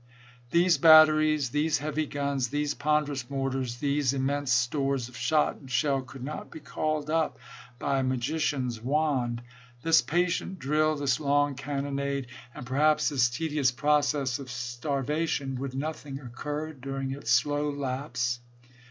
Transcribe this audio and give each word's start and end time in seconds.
These 0.49 0.79
batteries, 0.79 1.51
these 1.51 1.77
heavy 1.77 2.07
guns, 2.07 2.47
these 2.47 2.73
ponderous 2.73 3.29
mortars, 3.29 3.77
these 3.77 4.15
immense 4.15 4.51
stores 4.51 5.07
of 5.07 5.15
shot 5.15 5.57
and 5.57 5.69
shell, 5.69 6.01
could 6.01 6.23
not 6.23 6.49
be 6.49 6.59
called 6.59 7.07
up 7.11 7.37
by 7.77 7.99
a 7.99 8.03
magician's 8.03 8.81
wand. 8.81 9.43
This 9.83 10.01
patient 10.01 10.57
drill, 10.57 10.95
this 10.95 11.19
long 11.19 11.53
cannonade, 11.53 12.25
and 12.55 12.65
perhaps 12.65 13.11
126 13.11 13.13
ABRAHAM 13.13 13.15
LINCOLN 13.15 13.15
chap. 13.21 13.21
ix. 13.21 13.27
this 13.27 13.29
tedious 13.29 13.71
process 13.71 14.39
of 14.39 14.49
starvation— 14.49 15.55
would 15.59 15.75
nothing 15.75 16.19
occur 16.19 16.73
during 16.73 17.11
its 17.11 17.29
slow 17.29 17.69
lapse 17.69 18.39